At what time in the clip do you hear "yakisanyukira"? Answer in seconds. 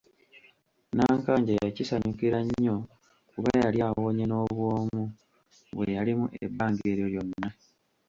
1.67-2.37